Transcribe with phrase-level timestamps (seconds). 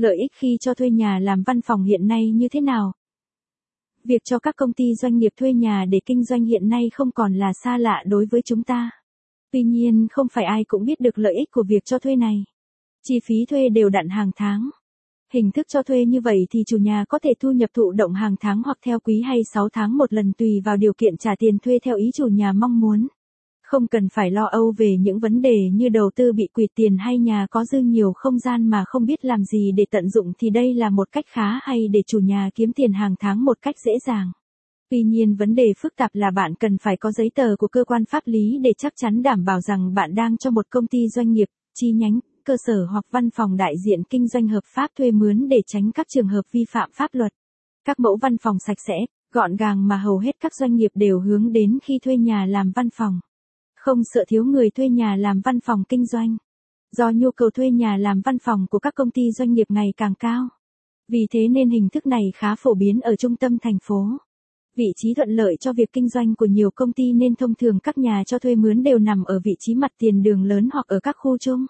[0.00, 2.92] Lợi ích khi cho thuê nhà làm văn phòng hiện nay như thế nào?
[4.04, 7.10] Việc cho các công ty doanh nghiệp thuê nhà để kinh doanh hiện nay không
[7.10, 8.90] còn là xa lạ đối với chúng ta.
[9.52, 12.44] Tuy nhiên, không phải ai cũng biết được lợi ích của việc cho thuê này.
[13.02, 14.70] Chi phí thuê đều đặn hàng tháng.
[15.32, 18.12] Hình thức cho thuê như vậy thì chủ nhà có thể thu nhập thụ động
[18.12, 21.34] hàng tháng hoặc theo quý hay 6 tháng một lần tùy vào điều kiện trả
[21.38, 23.06] tiền thuê theo ý chủ nhà mong muốn.
[23.70, 26.96] Không cần phải lo âu về những vấn đề như đầu tư bị quỵt tiền
[26.98, 30.32] hay nhà có dư nhiều không gian mà không biết làm gì để tận dụng
[30.38, 33.58] thì đây là một cách khá hay để chủ nhà kiếm tiền hàng tháng một
[33.62, 34.32] cách dễ dàng.
[34.90, 37.84] Tuy nhiên vấn đề phức tạp là bạn cần phải có giấy tờ của cơ
[37.84, 41.08] quan pháp lý để chắc chắn đảm bảo rằng bạn đang cho một công ty
[41.08, 44.90] doanh nghiệp, chi nhánh, cơ sở hoặc văn phòng đại diện kinh doanh hợp pháp
[44.98, 47.32] thuê mướn để tránh các trường hợp vi phạm pháp luật.
[47.84, 48.96] Các mẫu văn phòng sạch sẽ,
[49.34, 52.72] gọn gàng mà hầu hết các doanh nghiệp đều hướng đến khi thuê nhà làm
[52.74, 53.20] văn phòng.
[53.80, 56.36] Không sợ thiếu người thuê nhà làm văn phòng kinh doanh.
[56.92, 59.92] Do nhu cầu thuê nhà làm văn phòng của các công ty doanh nghiệp ngày
[59.96, 60.48] càng cao.
[61.08, 64.08] Vì thế nên hình thức này khá phổ biến ở trung tâm thành phố.
[64.76, 67.78] Vị trí thuận lợi cho việc kinh doanh của nhiều công ty nên thông thường
[67.78, 70.86] các nhà cho thuê mướn đều nằm ở vị trí mặt tiền đường lớn hoặc
[70.86, 71.66] ở các khu chung.